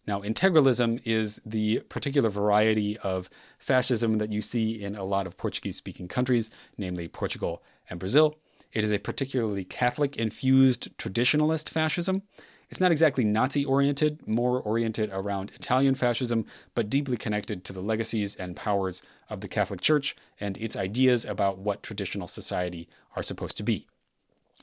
Now, 0.09 0.23
integralism 0.23 1.01
is 1.05 1.41
the 1.47 1.81
particular 1.89 2.31
variety 2.31 2.99
of 2.99 3.31
fascism 3.61 4.19
that 4.19 4.33
you 4.33 4.41
see 4.41 4.83
in 4.83 4.97
a 4.97 5.05
lot 5.05 5.27
of 5.27 5.37
Portuguese 5.37 5.77
speaking 5.77 6.09
countries, 6.09 6.51
namely 6.77 7.07
Portugal 7.07 7.63
and 7.89 8.01
Brazil. 8.01 8.37
It 8.73 8.83
is 8.83 8.91
a 8.91 8.99
particularly 8.99 9.63
Catholic 9.63 10.17
infused 10.17 10.97
traditionalist 10.99 11.69
fascism. 11.69 12.23
It's 12.71 12.81
not 12.81 12.93
exactly 12.93 13.25
Nazi 13.25 13.65
oriented, 13.65 14.27
more 14.29 14.61
oriented 14.61 15.11
around 15.13 15.51
Italian 15.57 15.97
fascism, 15.97 16.47
but 16.75 16.89
deeply 16.89 17.17
connected 17.17 17.65
to 17.65 17.73
the 17.73 17.83
legacies 17.83 18.37
and 18.37 18.55
powers 18.55 19.03
of 19.29 19.41
the 19.41 19.49
Catholic 19.49 19.81
Church 19.81 20.15
and 20.39 20.57
its 20.57 20.77
ideas 20.77 21.25
about 21.25 21.59
what 21.59 21.83
traditional 21.83 22.29
society 22.29 22.89
are 23.17 23.25
supposed 23.25 23.57
to 23.57 23.65
be. 23.65 23.87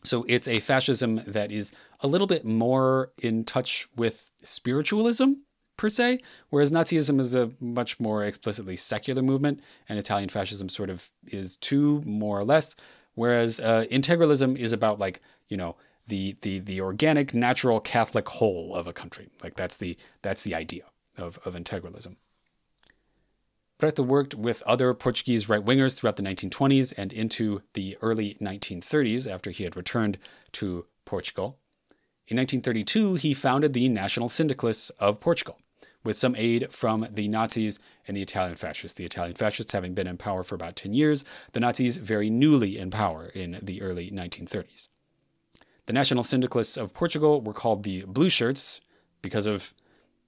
So 0.03 0.25
it's 0.29 0.47
a 0.47 0.61
fascism 0.61 1.21
that 1.27 1.51
is 1.51 1.73
a 1.99 2.07
little 2.07 2.27
bit 2.27 2.45
more 2.45 3.11
in 3.17 3.43
touch 3.43 3.87
with 3.97 4.31
spiritualism 4.41 5.33
per 5.75 5.89
se, 5.89 6.19
whereas 6.49 6.71
Nazism 6.71 7.19
is 7.19 7.35
a 7.35 7.51
much 7.59 7.99
more 7.99 8.23
explicitly 8.23 8.77
secular 8.77 9.21
movement, 9.21 9.61
and 9.89 9.99
Italian 9.99 10.29
fascism 10.29 10.69
sort 10.69 10.89
of 10.89 11.09
is 11.27 11.57
too, 11.57 12.01
more 12.05 12.39
or 12.39 12.45
less. 12.45 12.75
Whereas 13.15 13.59
uh, 13.59 13.85
integralism 13.91 14.57
is 14.57 14.71
about 14.71 14.99
like 14.99 15.21
you 15.49 15.57
know 15.57 15.75
the 16.07 16.37
the 16.41 16.59
the 16.59 16.81
organic, 16.81 17.33
natural 17.33 17.79
Catholic 17.79 18.27
whole 18.29 18.75
of 18.75 18.87
a 18.87 18.93
country. 18.93 19.29
Like 19.43 19.55
that's 19.55 19.77
the 19.77 19.97
that's 20.21 20.41
the 20.41 20.55
idea 20.55 20.85
of 21.17 21.39
of 21.45 21.53
integralism. 21.53 22.15
Preto 23.77 24.01
worked 24.01 24.33
with 24.33 24.63
other 24.63 24.93
Portuguese 24.95 25.47
right 25.47 25.63
wingers 25.63 25.95
throughout 25.95 26.15
the 26.15 26.23
1920s 26.23 26.93
and 26.97 27.13
into 27.13 27.61
the 27.73 27.95
early 28.01 28.35
1930s 28.41 29.31
after 29.31 29.51
he 29.51 29.65
had 29.65 29.77
returned 29.77 30.17
to 30.53 30.87
Portugal. 31.05 31.59
In 32.27 32.37
1932, 32.37 33.15
he 33.15 33.33
founded 33.35 33.73
the 33.73 33.87
National 33.87 34.29
Syndicalists 34.29 34.89
of 34.99 35.19
Portugal, 35.19 35.59
with 36.03 36.17
some 36.17 36.35
aid 36.35 36.73
from 36.73 37.07
the 37.11 37.27
Nazis 37.27 37.79
and 38.07 38.17
the 38.17 38.21
Italian 38.21 38.55
fascists. 38.55 38.97
The 38.97 39.05
Italian 39.05 39.35
fascists 39.35 39.73
having 39.73 39.93
been 39.93 40.07
in 40.07 40.17
power 40.17 40.43
for 40.43 40.55
about 40.55 40.75
10 40.75 40.93
years, 40.93 41.23
the 41.53 41.59
Nazis 41.59 41.97
very 41.97 42.29
newly 42.29 42.77
in 42.77 42.89
power 42.89 43.27
in 43.27 43.59
the 43.61 43.81
early 43.81 44.09
1930s. 44.09 44.87
The 45.87 45.93
National 45.93 46.23
Syndicalists 46.23 46.77
of 46.77 46.93
Portugal 46.93 47.41
were 47.41 47.53
called 47.53 47.83
the 47.83 48.03
Blue 48.03 48.29
Shirts 48.29 48.81
because 49.21 49.45
of 49.45 49.73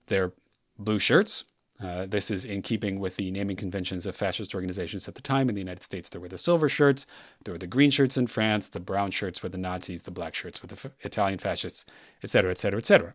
their 0.08 0.34
blue 0.78 1.00
shirts, 1.00 1.46
uh, 1.82 2.06
this 2.06 2.30
is 2.30 2.44
in 2.44 2.62
keeping 2.62 3.00
with 3.00 3.16
the 3.16 3.32
naming 3.32 3.56
conventions 3.56 4.06
of 4.06 4.16
fascist 4.16 4.54
organizations 4.54 5.08
at 5.08 5.16
the 5.16 5.22
time. 5.22 5.48
In 5.48 5.56
the 5.56 5.62
United 5.62 5.84
States, 5.84 6.10
there 6.10 6.20
were 6.20 6.28
the 6.28 6.38
silver 6.38 6.68
shirts, 6.68 7.06
there 7.44 7.54
were 7.54 7.60
the 7.60 7.68
green 7.68 7.90
shirts 7.90 8.18
in 8.18 8.28
France, 8.28 8.68
the 8.68 8.82
brown 8.82 9.12
shirts 9.12 9.42
were 9.42 9.50
the 9.50 9.58
Nazis, 9.58 10.04
the 10.04 10.12
black 10.12 10.36
shirts 10.36 10.62
were 10.62 10.68
the 10.68 10.76
f- 10.76 10.92
Italian 11.02 11.40
fascists, 11.40 11.86
etc., 12.22 12.52
etc., 12.52 12.80
etc. 12.80 13.14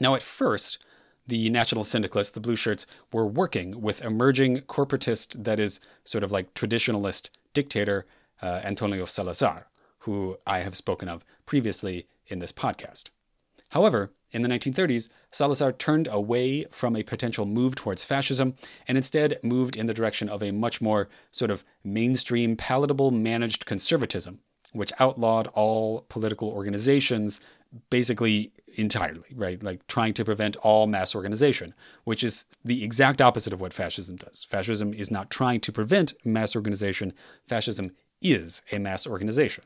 Now, 0.00 0.16
at 0.16 0.22
first, 0.22 0.78
the 1.26 1.48
National 1.48 1.84
Syndicalists, 1.84 2.32
the 2.32 2.40
blue 2.40 2.56
shirts, 2.56 2.86
were 3.12 3.26
working 3.26 3.80
with 3.80 4.02
emerging 4.02 4.62
corporatist, 4.62 5.44
that 5.44 5.60
is, 5.60 5.78
sort 6.02 6.24
of 6.24 6.32
like 6.32 6.54
traditionalist 6.54 7.30
dictator 7.54 8.04
uh, 8.42 8.62
Antonio 8.64 9.04
Salazar, 9.04 9.68
who 10.00 10.38
I 10.44 10.60
have 10.60 10.76
spoken 10.76 11.08
of 11.08 11.24
previously 11.50 12.06
in 12.28 12.38
this 12.38 12.52
podcast. 12.52 13.10
However, 13.70 14.12
in 14.30 14.42
the 14.42 14.48
1930s, 14.48 15.08
Salazar 15.32 15.72
turned 15.72 16.06
away 16.06 16.64
from 16.70 16.94
a 16.94 17.02
potential 17.02 17.44
move 17.44 17.74
towards 17.74 18.04
fascism 18.04 18.54
and 18.86 18.96
instead 18.96 19.40
moved 19.42 19.74
in 19.74 19.86
the 19.86 19.94
direction 19.94 20.28
of 20.28 20.44
a 20.44 20.52
much 20.52 20.80
more 20.80 21.08
sort 21.32 21.50
of 21.50 21.64
mainstream, 21.82 22.54
palatable, 22.56 23.10
managed 23.10 23.66
conservatism, 23.66 24.36
which 24.72 24.92
outlawed 25.00 25.48
all 25.48 26.06
political 26.08 26.50
organizations 26.50 27.40
basically 27.90 28.52
entirely, 28.74 29.30
right? 29.34 29.60
Like 29.60 29.84
trying 29.88 30.14
to 30.14 30.24
prevent 30.24 30.54
all 30.58 30.86
mass 30.86 31.16
organization, 31.16 31.74
which 32.04 32.22
is 32.22 32.44
the 32.64 32.84
exact 32.84 33.20
opposite 33.20 33.52
of 33.52 33.60
what 33.60 33.72
fascism 33.72 34.14
does. 34.14 34.44
Fascism 34.44 34.94
is 34.94 35.10
not 35.10 35.30
trying 35.30 35.58
to 35.62 35.72
prevent 35.72 36.14
mass 36.24 36.54
organization, 36.54 37.12
fascism 37.48 37.90
is 38.22 38.62
a 38.70 38.78
mass 38.78 39.04
organization. 39.04 39.64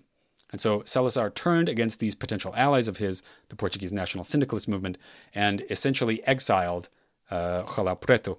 And 0.55 0.61
so 0.61 0.85
Salazar 0.85 1.31
turned 1.31 1.69
against 1.69 1.99
these 1.99 2.15
potential 2.15 2.55
allies 2.57 2.87
of 2.87 2.99
his, 2.99 3.25
the 3.49 3.57
Portuguese 3.57 3.93
national 3.93 4.23
syndicalist 4.23 4.69
movement, 4.69 4.99
and 5.35 5.65
essentially 5.69 6.25
exiled 6.29 6.89
uh, 7.29 7.65
Preto, 7.97 8.39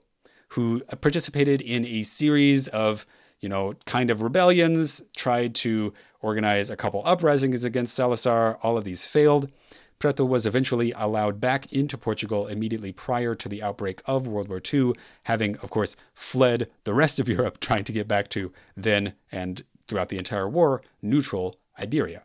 who 0.51 0.79
participated 1.01 1.61
in 1.61 1.83
a 1.83 2.03
series 2.03 2.69
of, 2.69 3.05
you 3.41 3.49
know, 3.49 3.73
kind 3.85 4.09
of 4.09 4.21
rebellions, 4.21 5.01
tried 5.17 5.53
to 5.55 5.91
organize 6.21 6.69
a 6.69 6.77
couple 6.77 7.01
uprisings 7.03 7.65
against 7.65 7.93
Salazar. 7.93 8.59
All 8.63 8.77
of 8.77 8.85
these 8.85 9.05
failed. 9.05 9.51
Preto 9.99 10.23
was 10.23 10.45
eventually 10.45 10.93
allowed 10.93 11.41
back 11.41 11.69
into 11.73 11.97
Portugal 11.97 12.47
immediately 12.47 12.93
prior 12.93 13.35
to 13.35 13.49
the 13.49 13.61
outbreak 13.61 14.01
of 14.05 14.25
World 14.25 14.47
War 14.47 14.61
II, 14.73 14.93
having, 15.23 15.57
of 15.57 15.69
course, 15.69 15.97
fled 16.13 16.69
the 16.85 16.93
rest 16.93 17.19
of 17.19 17.27
Europe, 17.37 17.59
trying 17.59 17.83
to 17.83 17.91
get 17.91 18.07
back 18.07 18.29
to 18.29 18.53
then 18.77 19.15
and 19.33 19.65
throughout 19.89 20.07
the 20.07 20.17
entire 20.17 20.47
war 20.47 20.81
neutral 21.01 21.57
Iberia. 21.79 22.23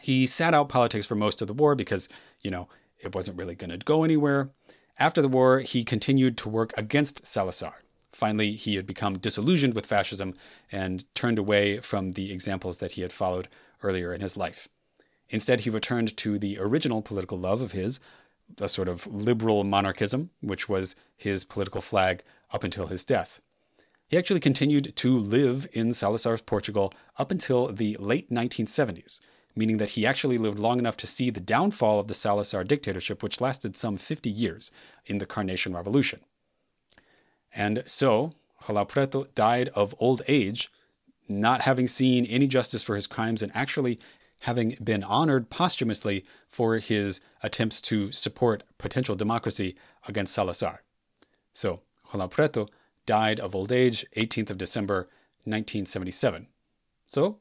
He 0.00 0.26
sat 0.26 0.54
out 0.54 0.68
politics 0.68 1.06
for 1.06 1.14
most 1.14 1.40
of 1.40 1.48
the 1.48 1.54
war 1.54 1.74
because, 1.74 2.08
you 2.40 2.50
know, 2.50 2.68
it 2.98 3.14
wasn't 3.14 3.38
really 3.38 3.54
going 3.54 3.70
to 3.70 3.78
go 3.78 4.04
anywhere. 4.04 4.50
After 4.98 5.22
the 5.22 5.28
war, 5.28 5.60
he 5.60 5.84
continued 5.84 6.36
to 6.38 6.48
work 6.48 6.72
against 6.76 7.24
Salazar. 7.24 7.82
Finally, 8.12 8.52
he 8.52 8.76
had 8.76 8.86
become 8.86 9.18
disillusioned 9.18 9.74
with 9.74 9.86
fascism 9.86 10.34
and 10.70 11.04
turned 11.14 11.38
away 11.38 11.78
from 11.80 12.12
the 12.12 12.32
examples 12.32 12.78
that 12.78 12.92
he 12.92 13.02
had 13.02 13.12
followed 13.12 13.48
earlier 13.82 14.12
in 14.12 14.20
his 14.20 14.36
life. 14.36 14.68
Instead, 15.30 15.62
he 15.62 15.70
returned 15.70 16.16
to 16.18 16.38
the 16.38 16.58
original 16.58 17.00
political 17.00 17.38
love 17.38 17.62
of 17.62 17.72
his, 17.72 18.00
a 18.60 18.68
sort 18.68 18.88
of 18.88 19.06
liberal 19.06 19.64
monarchism, 19.64 20.30
which 20.40 20.68
was 20.68 20.94
his 21.16 21.44
political 21.44 21.80
flag 21.80 22.22
up 22.52 22.62
until 22.62 22.88
his 22.88 23.04
death. 23.04 23.40
He 24.12 24.18
actually 24.18 24.40
continued 24.40 24.92
to 24.96 25.18
live 25.18 25.66
in 25.72 25.94
Salazar's 25.94 26.42
Portugal 26.42 26.92
up 27.16 27.30
until 27.30 27.72
the 27.72 27.96
late 27.98 28.28
1970s, 28.28 29.20
meaning 29.56 29.78
that 29.78 29.90
he 29.90 30.04
actually 30.04 30.36
lived 30.36 30.58
long 30.58 30.78
enough 30.78 30.98
to 30.98 31.06
see 31.06 31.30
the 31.30 31.40
downfall 31.40 31.98
of 31.98 32.08
the 32.08 32.14
Salazar 32.14 32.62
dictatorship, 32.62 33.22
which 33.22 33.40
lasted 33.40 33.74
some 33.74 33.96
50 33.96 34.28
years 34.28 34.70
in 35.06 35.16
the 35.16 35.24
Carnation 35.24 35.72
Revolution. 35.72 36.20
And 37.54 37.82
so, 37.86 38.34
Rolão 38.64 38.86
Preto 38.86 39.28
died 39.34 39.70
of 39.70 39.94
old 39.98 40.20
age, 40.28 40.70
not 41.26 41.62
having 41.62 41.88
seen 41.88 42.26
any 42.26 42.46
justice 42.46 42.82
for 42.82 42.96
his 42.96 43.06
crimes 43.06 43.40
and 43.42 43.50
actually 43.54 43.98
having 44.40 44.76
been 44.84 45.02
honored 45.02 45.48
posthumously 45.48 46.22
for 46.50 46.76
his 46.76 47.22
attempts 47.42 47.80
to 47.80 48.12
support 48.12 48.62
potential 48.76 49.16
democracy 49.16 49.74
against 50.06 50.34
Salazar. 50.34 50.82
So, 51.54 51.80
Rolão 52.10 52.30
Preto 52.30 52.68
died 53.06 53.40
of 53.40 53.54
old 53.54 53.72
age, 53.72 54.06
18th 54.16 54.50
of 54.50 54.58
December, 54.58 55.08
1977. 55.44 56.48
So, 57.06 57.38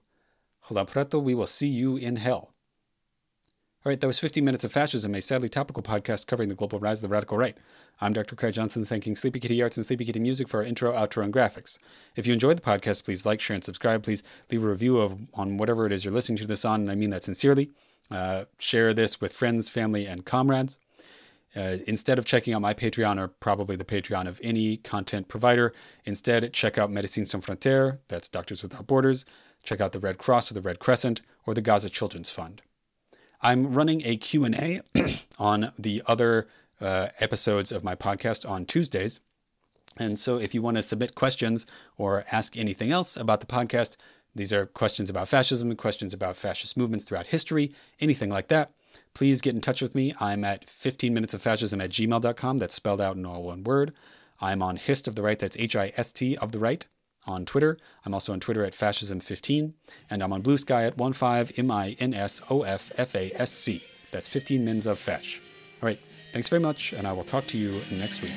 Rolão 0.68 0.88
Preto, 0.88 1.20
we 1.20 1.36
will 1.36 1.48
see 1.48 1.68
you 1.68 1.98
in 1.98 2.18
hell. 2.18 2.52
All 3.84 3.90
right, 3.90 4.00
that 4.00 4.08
was 4.08 4.20
15 4.20 4.46
Minutes 4.46 4.64
of 4.64 4.72
Fascism, 4.72 5.16
a 5.16 5.22
sadly 5.22 5.50
topical 5.50 5.82
podcast 5.82 6.28
covering 6.28 6.50
the 6.50 6.56
global 6.56 6.80
rise 6.80 7.00
of 7.00 7.10
the 7.10 7.14
radical 7.14 7.38
right. 7.38 7.58
I'm 8.00 8.14
Dr. 8.14 8.36
Craig 8.36 8.54
Johnson, 8.54 8.86
thanking 8.86 9.16
Sleepy 9.16 9.40
Kitty 9.40 9.62
Arts 9.62 9.76
and 9.76 9.84
Sleepy 9.84 10.06
Kitty 10.06 10.20
Music 10.20 10.48
for 10.48 10.58
our 10.58 10.64
intro, 10.64 10.94
outro, 10.94 11.24
and 11.24 11.34
graphics. 11.34 11.80
If 12.16 12.28
you 12.28 12.34
enjoyed 12.34 12.58
the 12.58 12.62
podcast, 12.62 13.06
please 13.06 13.26
like, 13.26 13.40
share, 13.40 13.56
and 13.56 13.64
subscribe. 13.64 14.04
Please 14.04 14.22
leave 14.52 14.64
a 14.64 14.68
review 14.68 15.00
of 15.00 15.20
on 15.34 15.58
whatever 15.58 15.88
it 15.88 15.92
is 15.92 16.06
you're 16.06 16.14
listening 16.14 16.38
to 16.38 16.48
this 16.48 16.64
on, 16.64 16.82
and 16.82 16.92
I 16.92 16.96
mean 16.96 17.10
that 17.10 17.24
sincerely. 17.24 17.72
Uh, 18.12 18.46
share 18.60 18.94
this 18.94 19.20
with 19.20 19.34
friends, 19.34 19.68
family, 19.70 20.06
and 20.06 20.26
comrades. 20.26 20.78
Uh, 21.56 21.78
instead 21.86 22.18
of 22.18 22.26
checking 22.26 22.54
out 22.54 22.62
my 22.62 22.74
Patreon 22.74 23.20
or 23.20 23.28
probably 23.28 23.76
the 23.76 23.86
Patreon 23.86 24.28
of 24.28 24.40
any 24.44 24.78
content 24.78 25.28
provider, 25.28 25.74
instead 26.06 26.54
check 26.54 26.78
out 26.78 26.90
Médecins 26.90 27.28
Sans 27.28 27.46
Frontières, 27.46 28.00
that's 28.08 28.30
Doctors 28.30 28.64
Without 28.64 28.88
Borders. 28.88 29.26
Check 29.64 29.82
out 29.82 29.92
the 29.92 30.00
Red 30.00 30.18
Cross 30.18 30.52
or 30.52 30.54
the 30.54 30.62
Red 30.62 30.80
Crescent 30.80 31.22
or 31.46 31.54
the 31.54 31.62
Gaza 31.62 31.90
Children's 31.90 32.32
Fund. 32.32 32.62
I'm 33.42 33.74
running 33.74 34.02
a 34.06 34.18
Q&A 34.18 34.82
on 35.40 35.72
the 35.78 36.02
other 36.06 36.48
uh, 36.80 37.10
episodes 37.20 37.72
of 37.72 37.84
my 37.84 37.96
podcast 37.96 38.50
on 38.50 38.66
Tuesdays. 38.66 39.20
And 39.98 40.18
so 40.18 40.38
if 40.38 40.54
you 40.54 40.62
want 40.62 40.78
to 40.78 40.84
submit 40.84 41.16
questions 41.16 41.66
or 41.98 42.24
ask 42.32 42.56
anything 42.56 42.92
else 42.92 43.18
about 43.18 43.42
the 43.42 43.46
podcast, 43.46 43.98
these 44.34 44.54
are 44.54 44.66
questions 44.66 45.10
about 45.10 45.28
fascism, 45.28 45.70
and 45.70 45.78
questions 45.78 46.14
about 46.14 46.38
fascist 46.38 46.78
movements 46.78 47.04
throughout 47.06 47.28
history, 47.28 47.74
anything 48.00 48.30
like 48.30 48.48
that. 48.48 48.72
Please 49.14 49.42
get 49.42 49.56
in 49.56 49.62
touch 49.62 49.82
with 49.82 49.94
me. 49.94 50.14
I'm 50.20 50.44
at 50.44 50.70
15 50.70 51.14
minutes 51.14 51.34
of 51.34 51.42
fascism 51.42 51.82
at 51.82 51.90
gmail.com. 51.90 52.58
That's 52.58 52.74
spelled 52.74 53.02
out 53.02 53.16
in 53.16 53.26
all 53.26 53.44
one 53.44 53.64
word. 53.64 53.94
I'm 54.40 54.64
on 54.64 54.78
Hist 54.78 55.08
of 55.08 55.16
the 55.16 55.22
Right. 55.22 55.38
That's 55.38 55.58
H 55.58 55.76
I 55.76 55.92
S 55.98 56.14
T 56.14 56.38
of 56.38 56.52
the 56.52 56.60
Right 56.60 56.88
on 57.28 57.46
Twitter. 57.46 57.78
I'm 58.06 58.14
also 58.14 58.34
on 58.34 58.40
Twitter 58.40 58.64
at 58.64 58.74
fascism15, 58.74 59.74
and 60.10 60.24
I'm 60.24 60.34
on 60.34 60.42
Blue 60.42 60.58
Sky 60.58 60.86
at 60.86 60.98
15MINSOFFASC. 60.98 63.84
That's 64.12 64.28
15 64.28 64.66
mins 64.66 64.88
of 64.88 65.00
fash. 65.00 65.40
All 65.82 65.88
right, 65.88 66.00
thanks 66.34 66.50
very 66.50 66.62
much, 66.62 66.92
and 66.94 67.08
I 67.08 67.14
will 67.14 67.24
talk 67.24 67.48
to 67.48 67.58
you 67.58 67.82
next 67.92 68.22
week. 68.22 68.34